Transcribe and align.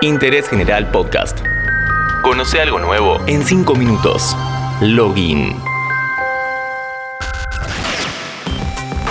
Interés 0.00 0.48
General 0.48 0.88
Podcast. 0.92 1.40
Conoce 2.22 2.60
algo 2.60 2.78
nuevo 2.78 3.18
en 3.26 3.42
5 3.42 3.74
minutos. 3.74 4.36
Login. 4.80 5.56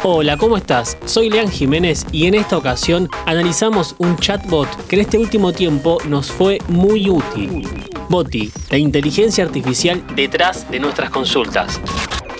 Hola, 0.03 0.37
¿cómo 0.37 0.55
estás? 0.55 0.97
Soy 1.03 1.29
Lean 1.29 1.51
Jiménez 1.51 2.05
y 2.13 2.27
en 2.27 2.35
esta 2.35 2.55
ocasión 2.57 3.09
analizamos 3.25 3.95
un 3.97 4.15
chatbot 4.15 4.87
que 4.87 4.95
en 4.95 5.01
este 5.01 5.17
último 5.17 5.51
tiempo 5.51 5.97
nos 6.07 6.31
fue 6.31 6.59
muy 6.69 7.09
útil. 7.09 7.67
Boti, 8.07 8.49
la 8.71 8.77
inteligencia 8.77 9.43
artificial 9.43 10.01
detrás 10.15 10.71
de 10.71 10.79
nuestras 10.79 11.09
consultas. 11.09 11.81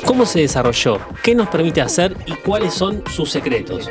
¿Cómo 0.05 0.25
se 0.25 0.39
desarrolló? 0.39 1.01
¿Qué 1.21 1.35
nos 1.35 1.49
permite 1.49 1.81
hacer 1.81 2.15
y 2.25 2.31
cuáles 2.35 2.73
son 2.73 3.03
sus 3.11 3.29
secretos? 3.29 3.89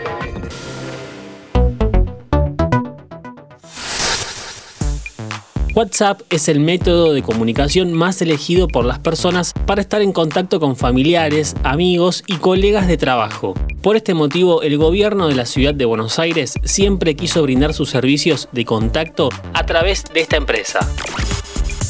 WhatsApp 5.76 6.22
es 6.30 6.48
el 6.48 6.58
método 6.58 7.12
de 7.12 7.22
comunicación 7.22 7.92
más 7.92 8.22
elegido 8.22 8.66
por 8.66 8.86
las 8.86 8.98
personas 8.98 9.52
para 9.66 9.82
estar 9.82 10.00
en 10.00 10.14
contacto 10.14 10.58
con 10.58 10.74
familiares, 10.74 11.54
amigos 11.64 12.24
y 12.26 12.36
colegas 12.36 12.88
de 12.88 12.96
trabajo. 12.96 13.52
Por 13.82 13.94
este 13.96 14.14
motivo, 14.14 14.62
el 14.62 14.78
gobierno 14.78 15.28
de 15.28 15.34
la 15.34 15.44
ciudad 15.44 15.74
de 15.74 15.84
Buenos 15.84 16.18
Aires 16.18 16.54
siempre 16.64 17.14
quiso 17.14 17.42
brindar 17.42 17.74
sus 17.74 17.90
servicios 17.90 18.48
de 18.52 18.64
contacto 18.64 19.28
a 19.52 19.66
través 19.66 20.04
de 20.14 20.20
esta 20.20 20.38
empresa. 20.38 20.80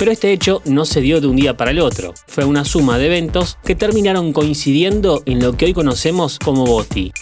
Pero 0.01 0.11
este 0.11 0.33
hecho 0.33 0.63
no 0.65 0.85
se 0.85 1.01
dio 1.01 1.21
de 1.21 1.29
un 1.29 1.37
día 1.37 1.57
para 1.57 1.71
el 1.71 1.79
otro. 1.79 2.13
Fue 2.27 2.45
una 2.45 2.65
suma 2.65 2.99
de 2.99 3.07
eventos 3.07 3.57
que 3.65 3.77
terminaron 3.77 4.33
coincidiendo 4.33 5.23
en 5.27 5.41
lo 5.41 5.57
que 5.57 5.67
hoy 5.67 5.75
conocemos 5.75 6.41
como 6.41 6.67
BOTI. 6.67 7.13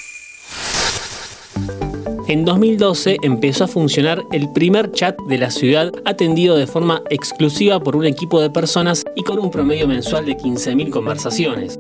En 2.27 2.47
2012 2.47 3.19
empezó 3.23 3.65
a 3.65 3.69
funcionar 3.69 4.23
el 4.33 4.51
primer 4.51 4.93
chat 4.93 5.15
de 5.29 5.37
la 5.37 5.51
ciudad 5.51 5.93
atendido 6.07 6.57
de 6.57 6.67
forma 6.67 7.03
exclusiva 7.11 7.81
por 7.81 7.97
un 7.97 8.07
equipo 8.07 8.41
de 8.41 8.49
personas 8.49 9.05
y 9.15 9.23
con 9.23 9.39
un 9.39 9.51
promedio 9.51 9.87
mensual 9.87 10.25
de 10.25 10.35
15.000 10.35 10.89
conversaciones. 10.89 11.79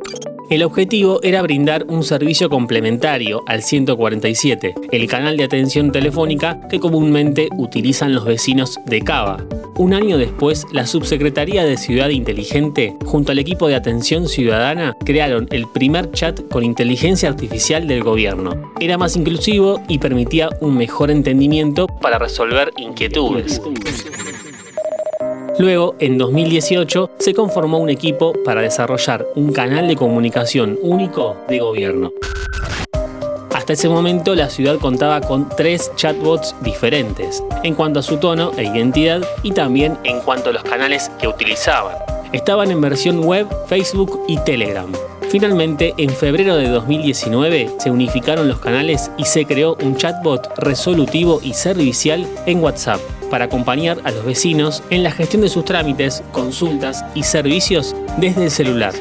El 0.51 0.63
objetivo 0.63 1.21
era 1.23 1.41
brindar 1.41 1.87
un 1.89 2.03
servicio 2.03 2.51
complementario 2.51 3.43
al 3.47 3.63
147, 3.63 4.75
el 4.93 5.07
canal 5.07 5.39
de 5.39 5.45
atención 5.45 5.91
telefónica 5.91 6.61
que 6.69 6.79
comúnmente 6.79 7.49
utilizan 7.57 8.15
los 8.15 8.27
vecinos 8.27 8.79
de 8.85 9.01
Cava. 9.01 9.39
Un 9.77 9.93
año 9.93 10.19
después, 10.19 10.67
la 10.71 10.87
Subsecretaría 10.87 11.65
de 11.65 11.77
Ciudad 11.77 12.09
Inteligente, 12.11 12.97
junto 13.05 13.33
al 13.33 13.41
equipo 13.41 13.67
de 13.67 13.75
atención 13.75 14.29
ciudadana, 14.29 14.97
crearon 15.05 15.49
el 15.51 15.67
primer 15.67 16.13
chat 16.13 16.41
con 16.49 16.63
inteligencia 16.63 17.29
artificial 17.29 17.89
del 17.89 18.05
gobierno. 18.05 18.73
Era 18.79 18.99
más 18.99 19.17
inclusivo 19.17 19.81
y 19.89 19.99
permitía 19.99 20.49
un 20.61 20.77
mejor 20.77 21.11
entendimiento 21.11 21.89
para 21.89 22.21
resolver 22.21 22.71
inquietudes. 22.77 23.61
Luego, 25.59 25.97
en 25.99 26.19
2018, 26.19 27.11
se 27.19 27.35
conformó 27.35 27.79
un 27.79 27.91
equipo 27.91 28.33
para 28.45 28.61
desarrollar 28.61 29.27
un 29.35 29.53
canal 29.53 29.89
de 29.89 29.97
comunicación 29.97 30.79
único 30.83 31.37
de 31.49 31.59
gobierno. 31.59 32.13
Hasta 33.65 33.73
ese 33.73 33.89
momento 33.89 34.35
la 34.35 34.51
ciudad 34.51 34.79
contaba 34.79 35.23
con 35.23 35.49
tres 35.49 35.91
chatbots 35.97 36.55
diferentes, 36.61 37.43
en 37.63 37.75
cuanto 37.75 38.01
a 38.01 38.03
su 38.03 38.19
tono 38.19 38.53
e 38.59 38.65
identidad 38.65 39.27
y 39.43 39.53
también 39.53 39.97
en 40.05 40.21
cuanto 40.21 40.51
a 40.51 40.53
los 40.53 40.63
canales 40.65 41.11
que 41.19 41.29
utilizaban. 41.29 41.97
Estaban 42.35 42.71
en 42.71 42.83
versión 42.83 43.25
web, 43.25 43.49
Facebook 43.67 44.21
y 44.29 44.37
Telegram. 44.37 44.93
Finalmente, 45.31 45.95
en 45.97 46.11
febrero 46.11 46.57
de 46.57 46.69
2019 46.69 47.77
se 47.79 47.91
unificaron 47.91 48.49
los 48.49 48.59
canales 48.59 49.11
y 49.17 49.25
se 49.25 49.47
creó 49.47 49.79
un 49.83 49.97
chatbot 49.97 50.59
resolutivo 50.59 51.41
y 51.43 51.55
servicial 51.55 52.29
en 52.45 52.63
WhatsApp 52.63 53.01
para 53.31 53.47
acompañar 53.47 53.97
a 54.05 54.11
los 54.11 54.27
vecinos 54.27 54.83
en 54.91 55.03
la 55.03 55.11
gestión 55.11 55.41
de 55.41 55.49
sus 55.49 55.65
trámites, 55.65 56.23
consultas 56.33 57.03
y 57.15 57.23
servicios 57.23 57.97
desde 58.19 58.45
el 58.45 58.51
celular. 58.51 58.93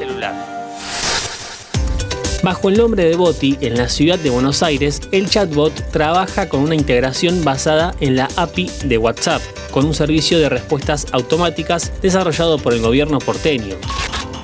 Bajo 2.44 2.68
el 2.68 2.76
nombre 2.76 3.06
de 3.06 3.16
Boti, 3.16 3.56
en 3.62 3.78
la 3.78 3.88
ciudad 3.88 4.18
de 4.18 4.28
Buenos 4.28 4.62
Aires, 4.62 5.00
el 5.12 5.30
chatbot 5.30 5.72
trabaja 5.90 6.46
con 6.46 6.60
una 6.60 6.74
integración 6.74 7.42
basada 7.42 7.94
en 8.00 8.16
la 8.16 8.28
API 8.36 8.70
de 8.84 8.98
WhatsApp, 8.98 9.40
con 9.70 9.86
un 9.86 9.94
servicio 9.94 10.38
de 10.38 10.50
respuestas 10.50 11.06
automáticas 11.12 11.90
desarrollado 12.02 12.58
por 12.58 12.74
el 12.74 12.82
gobierno 12.82 13.18
porteño. 13.18 13.76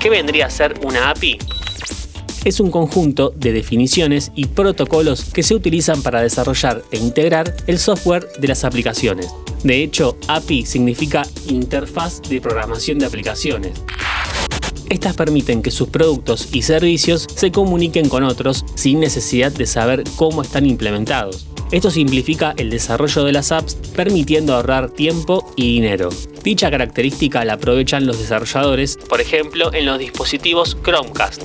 ¿Qué 0.01 0.09
vendría 0.09 0.47
a 0.47 0.51
ser 0.51 0.81
una 0.83 1.11
API? 1.11 1.37
es 2.47 2.59
un 2.59 2.71
conjunto 2.71 3.35
de 3.37 3.53
definiciones 3.53 4.33
y 4.35 4.47
protocolos 4.47 5.25
que 5.25 5.43
se 5.43 5.55
utilizan 5.55 6.01
para 6.01 6.23
desarrollar 6.23 6.83
e 6.91 6.97
integrar 6.97 7.55
el 7.67 7.79
software 7.79 8.27
de 8.39 8.49
las 8.49 8.65
aplicaciones. 8.65 9.29
De 9.63 9.83
hecho, 9.83 10.17
API 10.27 10.65
significa 10.65 11.23
Interfaz 11.49 12.23
de 12.23 12.41
Programación 12.41 12.99
de 12.99 13.05
Aplicaciones. 13.05 13.73
Estas 14.91 15.15
permiten 15.15 15.63
que 15.63 15.71
sus 15.71 15.89
productos 15.89 16.49
y 16.53 16.63
servicios 16.63 17.29
se 17.33 17.53
comuniquen 17.53 18.09
con 18.09 18.25
otros 18.25 18.65
sin 18.75 18.99
necesidad 18.99 19.53
de 19.53 19.65
saber 19.65 20.03
cómo 20.17 20.43
están 20.43 20.67
implementados. 20.67 21.47
Esto 21.71 21.93
simplifica 21.93 22.55
el 22.57 22.71
desarrollo 22.71 23.23
de 23.23 23.31
las 23.31 23.53
apps 23.53 23.77
permitiendo 23.95 24.53
ahorrar 24.53 24.91
tiempo 24.91 25.49
y 25.55 25.75
dinero. 25.75 26.09
Dicha 26.43 26.73
característica 26.73 27.45
la 27.45 27.53
aprovechan 27.53 28.05
los 28.05 28.19
desarrolladores, 28.19 28.97
por 28.97 29.21
ejemplo, 29.21 29.73
en 29.73 29.87
los 29.87 29.97
dispositivos 29.97 30.77
Chromecast. 30.83 31.43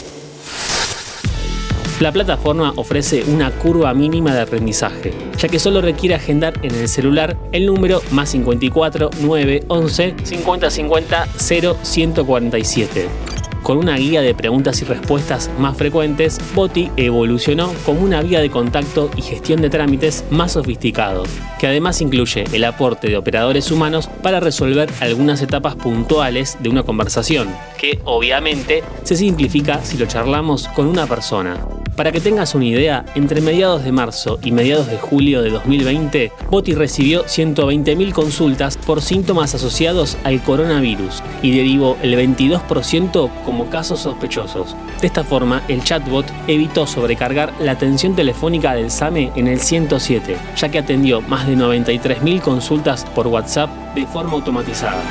La 2.00 2.12
plataforma 2.12 2.74
ofrece 2.76 3.24
una 3.26 3.52
curva 3.52 3.94
mínima 3.94 4.34
de 4.34 4.42
aprendizaje, 4.42 5.14
ya 5.38 5.48
que 5.48 5.60
solo 5.60 5.82
requiere 5.82 6.16
agendar 6.16 6.60
en 6.64 6.74
el 6.74 6.90
celular 6.90 7.38
el 7.52 7.68
número 7.68 8.02
más 8.12 8.30
54 8.30 9.12
9 9.22 9.64
11 9.68 10.16
50 10.24 10.70
50 10.72 11.28
0 11.38 11.78
147. 11.84 13.35
Con 13.66 13.80
una 13.80 13.98
guía 13.98 14.22
de 14.22 14.36
preguntas 14.36 14.80
y 14.84 14.86
respuestas 14.86 15.50
más 15.58 15.76
frecuentes, 15.76 16.40
Boti 16.54 16.92
evolucionó 16.98 17.74
como 17.84 18.02
una 18.02 18.22
vía 18.22 18.40
de 18.40 18.52
contacto 18.52 19.10
y 19.18 19.24
gestión 19.24 19.60
de 19.60 19.72
trámites 19.72 20.24
más 20.30 20.52
sofisticado, 20.52 21.24
que 21.58 21.66
además 21.66 22.00
incluye 22.00 22.44
el 22.54 22.64
aporte 22.64 23.08
de 23.08 23.18
operadores 23.18 23.72
humanos 23.72 24.08
para 24.22 24.40
resolver 24.40 24.88
algunas 25.00 25.42
etapas 25.42 25.74
puntuales 25.78 26.58
de 26.60 26.70
una 26.70 26.84
conversación, 26.84 27.48
que 27.80 28.00
obviamente 28.06 28.84
se 29.02 29.16
simplifica 29.16 29.84
si 29.84 29.98
lo 29.98 30.06
charlamos 30.06 30.68
con 30.68 30.86
una 30.86 31.08
persona. 31.08 31.58
Para 31.96 32.12
que 32.12 32.20
tengas 32.20 32.56
una 32.56 32.66
idea, 32.66 33.06
entre 33.16 33.40
mediados 33.40 33.86
de 33.86 33.94
marzo 33.94 34.38
y 34.44 34.52
mediados 34.52 34.88
de 34.88 34.98
julio 34.98 35.42
de 35.42 35.50
2020, 35.50 36.32
Boti 36.50 36.74
recibió 36.74 37.24
120.000 37.24 38.12
consultas 38.12 38.76
por 38.76 39.02
síntomas 39.02 39.56
asociados 39.56 40.18
al 40.26 40.44
coronavirus 40.44 41.24
y 41.42 41.56
derivó 41.56 41.96
el 42.02 42.16
22% 42.16 43.30
como 43.46 43.70
casos 43.70 44.02
sospechosos. 44.02 44.76
De 45.00 45.08
esta 45.08 45.24
forma, 45.24 45.64
el 45.70 45.84
chatbot 45.84 46.26
evitó 46.48 46.86
sobrecargar 46.86 47.54
la 47.62 47.72
atención 47.72 48.14
telefónica 48.14 48.74
del 48.74 48.92
SAME 48.92 49.32
en 49.38 49.48
el 49.48 49.62
107, 49.62 50.36
ya 50.58 50.70
que 50.70 50.80
atendió 50.80 51.22
más 51.22 51.48
de 51.48 51.56
93.000 51.56 52.42
consultas 52.42 53.06
por 53.16 53.28
WhatsApp 53.28 53.70
de 53.96 54.06
forma 54.06 54.34
automatizada. 54.34 55.02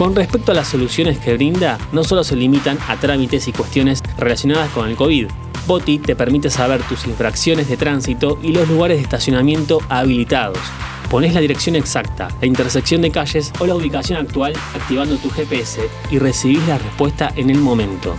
Con 0.00 0.16
respecto 0.16 0.52
a 0.52 0.54
las 0.54 0.68
soluciones 0.68 1.18
que 1.18 1.34
brinda, 1.34 1.76
no 1.92 2.04
solo 2.04 2.24
se 2.24 2.34
limitan 2.34 2.78
a 2.88 2.96
trámites 2.96 3.46
y 3.48 3.52
cuestiones 3.52 4.02
relacionadas 4.16 4.70
con 4.70 4.88
el 4.88 4.96
COVID. 4.96 5.26
Boti 5.66 5.98
te 5.98 6.16
permite 6.16 6.48
saber 6.48 6.82
tus 6.84 7.06
infracciones 7.06 7.68
de 7.68 7.76
tránsito 7.76 8.38
y 8.42 8.54
los 8.54 8.66
lugares 8.66 8.96
de 8.96 9.02
estacionamiento 9.02 9.82
habilitados. 9.90 10.56
Pones 11.10 11.34
la 11.34 11.42
dirección 11.42 11.76
exacta, 11.76 12.28
la 12.40 12.46
intersección 12.46 13.02
de 13.02 13.10
calles 13.10 13.52
o 13.58 13.66
la 13.66 13.74
ubicación 13.74 14.18
actual 14.18 14.54
activando 14.74 15.18
tu 15.18 15.28
GPS 15.28 15.82
y 16.10 16.18
recibís 16.18 16.66
la 16.66 16.78
respuesta 16.78 17.30
en 17.36 17.50
el 17.50 17.58
momento. 17.58 18.14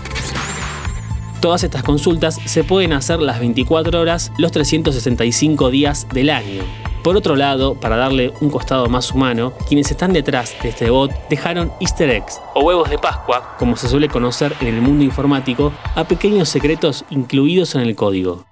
Todas 1.39 1.63
estas 1.63 1.81
consultas 1.81 2.39
se 2.45 2.63
pueden 2.63 2.93
hacer 2.93 3.19
las 3.21 3.39
24 3.39 3.99
horas, 3.99 4.31
los 4.37 4.51
365 4.51 5.71
días 5.71 6.07
del 6.13 6.29
año. 6.29 6.61
Por 7.03 7.17
otro 7.17 7.35
lado, 7.35 7.73
para 7.73 7.97
darle 7.97 8.31
un 8.41 8.51
costado 8.51 8.87
más 8.87 9.11
humano, 9.11 9.53
quienes 9.67 9.89
están 9.89 10.13
detrás 10.13 10.55
de 10.61 10.69
este 10.69 10.91
bot 10.91 11.11
dejaron 11.29 11.71
easter 11.79 12.09
eggs 12.11 12.39
o 12.53 12.63
huevos 12.63 12.91
de 12.91 12.99
Pascua, 12.99 13.55
como 13.57 13.75
se 13.75 13.87
suele 13.87 14.07
conocer 14.07 14.53
en 14.61 14.67
el 14.67 14.81
mundo 14.81 15.03
informático, 15.03 15.73
a 15.95 16.03
pequeños 16.03 16.49
secretos 16.49 17.03
incluidos 17.09 17.73
en 17.73 17.81
el 17.81 17.95
código. 17.95 18.45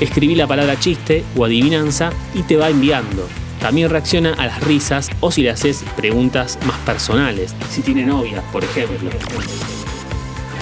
Escribí 0.00 0.34
la 0.34 0.46
palabra 0.46 0.78
chiste 0.78 1.24
o 1.36 1.44
adivinanza 1.44 2.10
y 2.32 2.42
te 2.42 2.56
va 2.56 2.70
enviando. 2.70 3.28
También 3.60 3.90
reacciona 3.90 4.32
a 4.32 4.46
las 4.46 4.62
risas 4.62 5.10
o 5.20 5.30
si 5.30 5.42
le 5.42 5.50
haces 5.50 5.84
preguntas 5.94 6.58
más 6.66 6.78
personales, 6.78 7.54
si 7.68 7.82
tiene 7.82 8.06
novia, 8.06 8.42
por 8.50 8.64
ejemplo. 8.64 9.10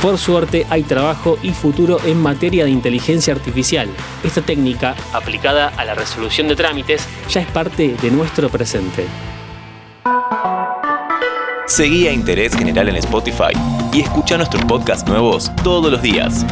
Por 0.01 0.17
suerte 0.17 0.65
hay 0.71 0.85
trabajo 0.85 1.39
y 1.43 1.51
futuro 1.51 1.99
en 2.05 2.21
materia 2.21 2.65
de 2.65 2.71
inteligencia 2.71 3.35
artificial. 3.35 3.89
Esta 4.23 4.43
técnica, 4.43 4.95
aplicada 5.13 5.73
a 5.77 5.85
la 5.85 5.95
resolución 5.95 6.47
de 6.47 6.55
trámites, 6.55 7.09
ya 7.29 7.41
es 7.41 7.49
parte 7.49 7.97
de 8.01 8.11
nuestro 8.13 8.49
presente. 8.49 9.07
Seguí 11.67 12.07
a 12.07 12.13
Interés 12.13 12.57
General 12.57 12.89
en 12.89 12.97
Spotify 12.97 13.53
y 13.93 14.01
escucha 14.01 14.37
nuestros 14.37 14.65
podcasts 14.65 15.07
nuevos 15.09 15.51
todos 15.65 15.91
los 15.91 16.01
días. 16.01 16.47